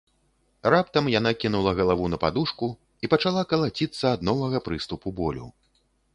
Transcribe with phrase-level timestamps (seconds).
[0.73, 2.71] Раптам яна кінула галаву на падушку
[3.07, 5.45] і пачала калаціцца ад новага прыступу болю.